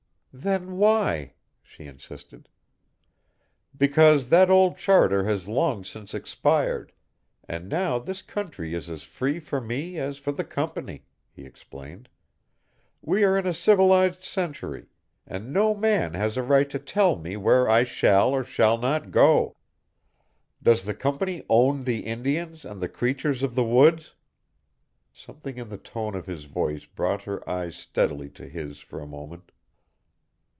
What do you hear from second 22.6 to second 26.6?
and the creatures of the woods?" Something in the tone of his